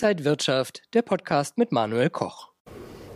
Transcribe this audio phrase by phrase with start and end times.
[0.00, 2.50] Inside Wirtschaft, der Podcast mit Manuel Koch.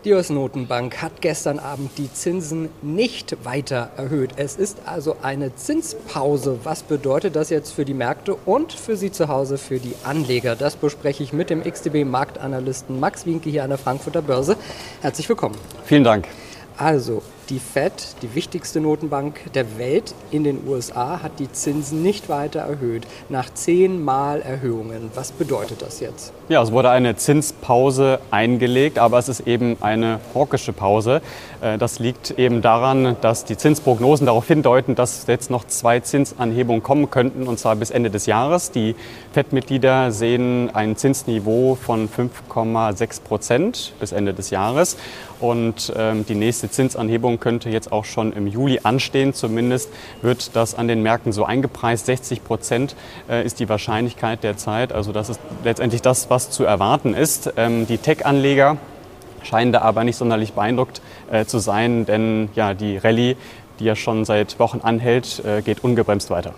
[0.04, 4.32] Die US-Notenbank hat gestern Abend die Zinsen nicht weiter erhöht.
[4.34, 6.58] Es ist also eine Zinspause.
[6.64, 10.57] Was bedeutet das jetzt für die Märkte und für Sie zu Hause, für die Anleger?
[10.57, 14.57] Das bespreche ich mit dem XTB-Marktanalysten Max Winke hier an der Frankfurter Börse.
[15.03, 15.55] Herzlich willkommen.
[15.85, 16.27] Vielen Dank.
[16.79, 22.29] Also, die Fed, die wichtigste Notenbank der Welt in den USA, hat die Zinsen nicht
[22.29, 23.06] weiter erhöht.
[23.29, 25.10] Nach zehnmal Erhöhungen.
[25.14, 26.33] Was bedeutet das jetzt?
[26.48, 31.23] Ja, es wurde eine Zinspause eingelegt, aber es ist eben eine hawkische Pause.
[31.60, 36.83] Äh, das liegt eben daran, dass die Zinsprognosen darauf hindeuten, dass jetzt noch zwei Zinsanhebungen
[36.83, 38.70] kommen könnten, und zwar bis Ende des Jahres.
[38.70, 38.95] Die
[39.33, 44.97] FED-Mitglieder sehen ein Zinsniveau von 5,6 Prozent bis Ende des Jahres.
[45.41, 49.34] Und ähm, die nächste Zinsanhebung könnte jetzt auch schon im Juli anstehen.
[49.34, 52.06] Zumindest wird das an den Märkten so eingepreist.
[52.06, 52.96] 60 Prozent
[53.28, 54.92] äh, ist die Wahrscheinlichkeit derzeit.
[54.92, 57.52] Also das ist letztendlich das, was zu erwarten ist.
[57.56, 58.77] Ähm, die Tech-Anleger
[59.42, 63.36] scheinen da aber nicht sonderlich beeindruckt äh, zu sein, denn ja, die Rallye,
[63.78, 66.55] die ja schon seit Wochen anhält, äh, geht ungebremst weiter.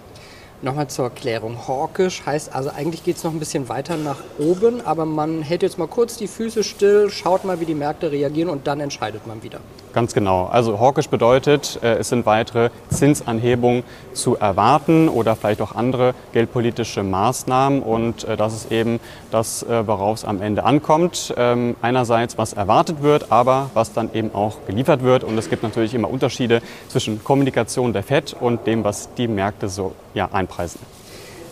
[0.62, 1.68] Nochmal zur Erklärung.
[1.68, 5.62] Hawkisch heißt also, eigentlich geht es noch ein bisschen weiter nach oben, aber man hält
[5.62, 9.26] jetzt mal kurz die Füße still, schaut mal, wie die Märkte reagieren und dann entscheidet
[9.26, 9.60] man wieder.
[9.94, 10.46] Ganz genau.
[10.46, 17.04] Also hawkisch bedeutet, äh, es sind weitere Zinsanhebungen zu erwarten oder vielleicht auch andere geldpolitische
[17.04, 17.80] Maßnahmen.
[17.80, 18.98] Und äh, das ist eben
[19.30, 21.32] das, äh, worauf es am Ende ankommt.
[21.36, 25.22] Ähm, einerseits, was erwartet wird, aber was dann eben auch geliefert wird.
[25.22, 29.68] Und es gibt natürlich immer Unterschiede zwischen Kommunikation der FED und dem, was die Märkte
[29.68, 30.80] so ja, einpreisen.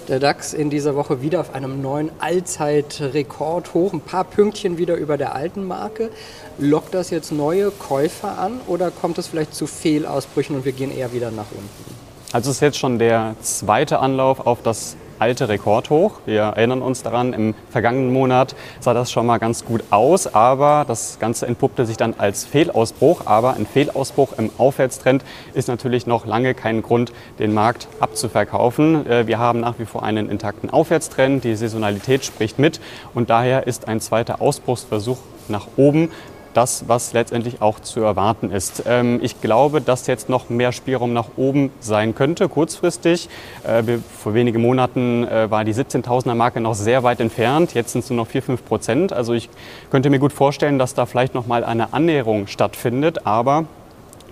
[0.08, 4.96] Der DAX in dieser Woche wieder auf einem neuen Allzeitrekord hoch, ein paar Pünktchen wieder
[4.96, 6.10] über der alten Marke.
[6.58, 10.90] Lockt das jetzt neue Käufer an oder kommt es vielleicht zu Fehlausbrüchen und wir gehen
[10.90, 11.94] eher wieder nach unten?
[12.32, 16.20] Also es ist jetzt schon der zweite Anlauf auf das alte Rekordhoch.
[16.26, 20.84] Wir erinnern uns daran, im vergangenen Monat sah das schon mal ganz gut aus, aber
[20.86, 23.22] das Ganze entpuppte sich dann als Fehlausbruch.
[23.26, 29.06] Aber ein Fehlausbruch im Aufwärtstrend ist natürlich noch lange kein Grund, den Markt abzuverkaufen.
[29.06, 32.80] Äh, wir haben nach wie vor einen intakten Aufwärtstrend, die Saisonalität spricht mit
[33.14, 36.10] und daher ist ein zweiter Ausbruchsversuch nach oben
[36.54, 38.84] das, was letztendlich auch zu erwarten ist.
[38.86, 43.28] Ähm, ich glaube, dass jetzt noch mehr Spielraum nach oben sein könnte, kurzfristig.
[43.64, 47.74] Äh, vor wenigen Monaten äh, war die 17.000er Marke noch sehr weit entfernt.
[47.74, 49.12] Jetzt sind es nur noch 4, 5 Prozent.
[49.12, 49.48] Also ich
[49.90, 53.26] könnte mir gut vorstellen, dass da vielleicht noch mal eine Annäherung stattfindet.
[53.26, 53.66] Aber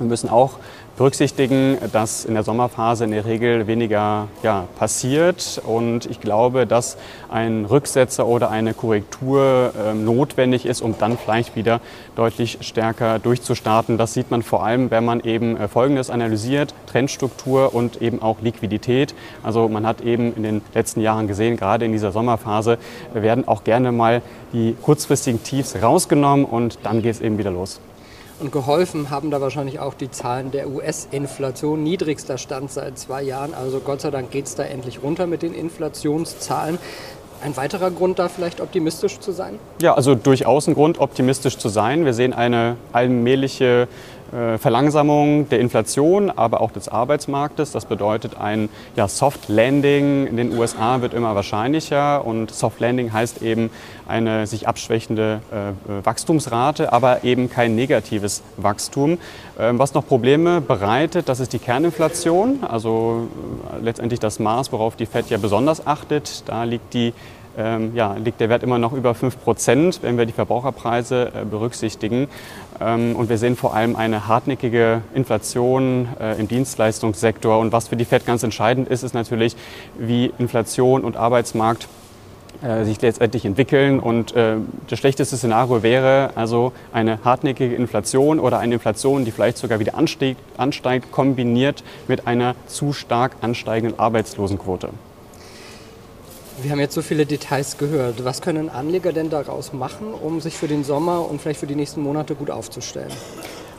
[0.01, 0.53] wir müssen auch
[0.97, 5.61] berücksichtigen, dass in der Sommerphase in der Regel weniger ja, passiert.
[5.65, 6.97] Und ich glaube, dass
[7.31, 11.81] ein Rücksetzer oder eine Korrektur äh, notwendig ist, um dann vielleicht wieder
[12.17, 13.99] deutlich stärker durchzustarten.
[13.99, 18.41] Das sieht man vor allem, wenn man eben äh, Folgendes analysiert, Trendstruktur und eben auch
[18.41, 19.15] Liquidität.
[19.43, 22.79] Also man hat eben in den letzten Jahren gesehen, gerade in dieser Sommerphase
[23.13, 24.23] werden auch gerne mal
[24.53, 27.81] die kurzfristigen Tiefs rausgenommen und dann geht es eben wieder los.
[28.41, 31.83] Und geholfen haben da wahrscheinlich auch die Zahlen der US-Inflation.
[31.83, 33.53] Niedrigster Stand seit zwei Jahren.
[33.53, 36.79] Also Gott sei Dank geht es da endlich runter mit den Inflationszahlen.
[37.43, 39.59] Ein weiterer Grund da vielleicht optimistisch zu sein?
[39.81, 42.05] Ja, also durchaus ein Grund, optimistisch zu sein.
[42.07, 43.87] Wir sehen eine allmähliche äh,
[44.59, 47.73] Verlangsamung der Inflation, aber auch des Arbeitsmarktes.
[47.73, 53.13] Das bedeutet, ein ja, Soft Landing in den USA wird immer wahrscheinlicher und Soft Landing
[53.13, 53.71] heißt eben
[54.07, 59.19] eine sich abschwächende äh, Wachstumsrate, aber eben kein negatives Wachstum.
[59.59, 63.29] Ähm, was noch Probleme bereitet, das ist die Kerninflation, also
[63.73, 66.49] äh, letztendlich das Maß, worauf die Fed ja besonders achtet.
[66.49, 67.13] Da liegt die
[67.59, 71.45] ähm, ja, liegt der Wert immer noch über 5 Prozent, wenn wir die Verbraucherpreise äh,
[71.45, 72.29] berücksichtigen.
[72.81, 77.59] Ähm, und wir sehen vor allem eine hartnäckige Inflation äh, im Dienstleistungssektor.
[77.59, 79.57] Und was für die FED ganz entscheidend ist, ist natürlich,
[79.99, 81.89] wie Inflation und Arbeitsmarkt
[82.63, 84.01] äh, sich letztendlich entwickeln.
[84.01, 84.57] Und äh,
[84.89, 89.95] das schlechteste Szenario wäre also eine hartnäckige Inflation oder eine Inflation, die vielleicht sogar wieder
[89.95, 94.91] ansteigt, ansteigt kombiniert mit einer zu stark ansteigenden Arbeitslosenquote.
[96.63, 98.25] Wir haben jetzt so viele Details gehört.
[98.25, 101.75] Was können Anleger denn daraus machen, um sich für den Sommer und vielleicht für die
[101.75, 103.11] nächsten Monate gut aufzustellen?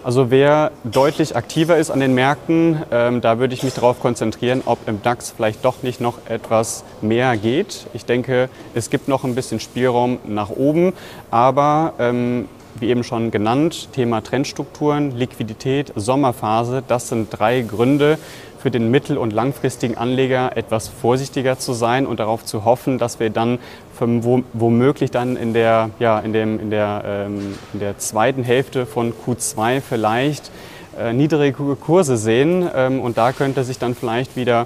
[0.03, 4.63] Also wer deutlich aktiver ist an den Märkten, ähm, da würde ich mich darauf konzentrieren,
[4.65, 7.85] ob im DAX vielleicht doch nicht noch etwas mehr geht.
[7.93, 10.93] Ich denke, es gibt noch ein bisschen Spielraum nach oben,
[11.29, 12.47] aber ähm,
[12.79, 18.17] wie eben schon genannt, Thema Trendstrukturen, Liquidität, Sommerphase, das sind drei Gründe,
[18.61, 23.19] für den mittel- und langfristigen Anleger etwas vorsichtiger zu sein und darauf zu hoffen, dass
[23.19, 23.59] wir dann
[23.99, 29.13] womöglich dann in der, ja, in dem, in der, ähm, in der zweiten Hälfte von
[29.13, 30.51] Q2 vielleicht
[30.97, 32.69] äh, niedrige Kurse sehen.
[32.75, 34.65] Ähm, und da könnte sich dann vielleicht wieder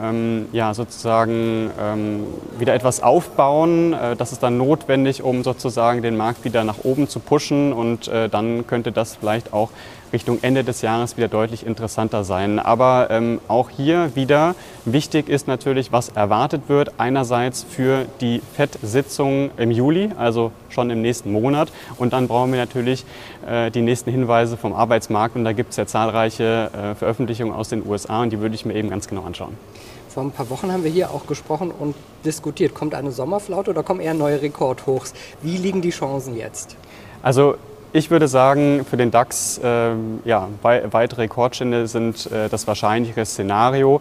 [0.00, 2.24] ähm, ja, sozusagen ähm,
[2.58, 3.92] wieder etwas aufbauen.
[3.92, 8.08] Äh, das ist dann notwendig, um sozusagen den Markt wieder nach oben zu pushen und
[8.08, 9.70] äh, dann könnte das vielleicht auch
[10.12, 12.58] Richtung Ende des Jahres wieder deutlich interessanter sein.
[12.58, 14.54] Aber ähm, auch hier wieder
[14.84, 16.92] wichtig ist natürlich, was erwartet wird.
[16.98, 21.72] Einerseits für die FED-Sitzung im Juli, also schon im nächsten Monat.
[21.96, 23.04] Und dann brauchen wir natürlich
[23.46, 25.36] äh, die nächsten Hinweise vom Arbeitsmarkt.
[25.36, 28.64] Und da gibt es ja zahlreiche äh, Veröffentlichungen aus den USA und die würde ich
[28.64, 29.56] mir eben ganz genau anschauen.
[30.08, 31.94] Vor ein paar Wochen haben wir hier auch gesprochen und
[32.24, 32.74] diskutiert.
[32.74, 35.14] Kommt eine Sommerflaute oder kommen eher neue Rekordhochs?
[35.42, 36.76] Wie liegen die Chancen jetzt?
[37.22, 37.56] Also
[37.92, 39.92] ich würde sagen, für den DAX äh,
[40.24, 44.00] ja, weitere Rekordstände sind äh, das wahrscheinlichere Szenario.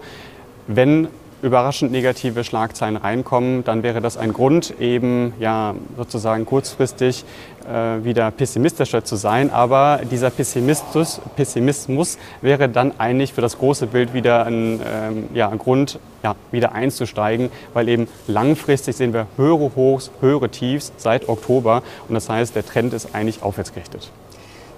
[0.67, 1.07] Wenn
[1.41, 7.25] überraschend negative Schlagzeilen reinkommen, dann wäre das ein Grund, eben ja, sozusagen kurzfristig
[7.67, 9.51] äh, wieder pessimistischer zu sein.
[9.51, 15.47] Aber dieser Pessimismus, Pessimismus wäre dann eigentlich für das große Bild wieder ein, ähm, ja,
[15.55, 21.83] Grund, ja, wieder einzusteigen, weil eben langfristig sehen wir höhere Hochs, höhere Tiefs seit Oktober.
[22.07, 24.11] Und das heißt, der Trend ist eigentlich aufwärtsgerichtet.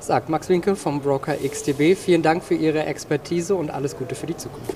[0.02, 1.96] Sagt Max Winkel vom Broker XTB.
[1.98, 4.76] Vielen Dank für Ihre Expertise und alles Gute für die Zukunft.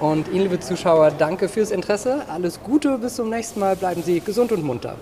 [0.00, 2.22] Und Ihnen, liebe Zuschauer, danke fürs Interesse.
[2.28, 3.74] Alles Gute, bis zum nächsten Mal.
[3.74, 4.96] Bleiben Sie gesund und munter.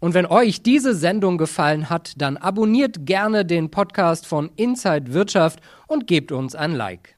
[0.00, 5.60] Und wenn euch diese Sendung gefallen hat, dann abonniert gerne den Podcast von Inside Wirtschaft
[5.86, 7.15] und gebt uns ein Like.